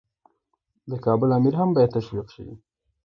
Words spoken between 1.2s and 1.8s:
امیر هم